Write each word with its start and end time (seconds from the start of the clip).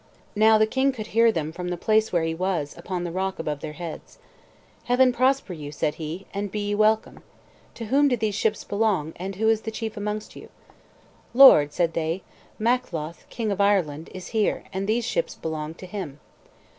Now 0.35 0.57
the 0.57 0.65
king 0.65 0.91
could 0.91 1.05
hear 1.13 1.31
them 1.31 1.51
from 1.51 1.67
the 1.67 1.77
place 1.77 2.11
where 2.11 2.23
he 2.23 2.33
was 2.33 2.75
upon 2.75 3.03
the 3.03 3.11
rock 3.11 3.37
above 3.37 3.59
their 3.59 3.73
heads. 3.73 4.17
"Heaven 4.85 5.13
prosper 5.13 5.53
you." 5.53 5.71
said 5.71 5.93
he, 6.01 6.25
"and 6.33 6.51
be 6.51 6.69
ye 6.69 6.73
welcome! 6.73 7.19
To 7.75 7.85
whom 7.85 8.07
do 8.07 8.17
these 8.17 8.33
ships 8.33 8.63
belong, 8.63 9.13
and 9.17 9.35
who 9.35 9.47
is 9.47 9.61
the 9.61 9.69
chief 9.69 9.95
amongst 9.95 10.35
you?" 10.35 10.49
"Lord," 11.35 11.71
said 11.71 11.93
they, 11.93 12.23
"Matholch, 12.59 13.29
king 13.29 13.51
of 13.51 13.61
Ireland, 13.61 14.09
is 14.11 14.29
here, 14.29 14.63
and 14.73 14.87
these 14.87 15.05
ships 15.05 15.35
belong 15.35 15.75
to 15.75 15.85
him." 15.85 16.19